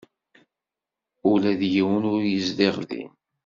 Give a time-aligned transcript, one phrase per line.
[1.31, 3.11] Ula d yiwen ur yezdiɣ din.